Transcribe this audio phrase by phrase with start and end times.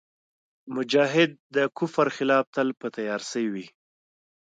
[0.75, 3.67] مجاهد د کفر خلاف تل په تیارسئ وي.